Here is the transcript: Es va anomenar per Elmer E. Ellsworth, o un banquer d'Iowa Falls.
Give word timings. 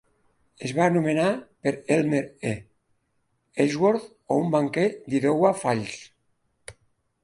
Es 0.67 0.71
va 0.77 0.87
anomenar 0.91 1.27
per 1.67 1.73
Elmer 1.97 2.23
E. 2.53 2.55
Ellsworth, 3.67 4.11
o 4.37 4.41
un 4.43 4.53
banquer 4.59 4.91
d'Iowa 5.09 5.57
Falls. 5.65 5.99